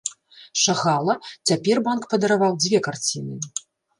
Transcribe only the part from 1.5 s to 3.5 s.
цяпер банк падараваў дзве карціны.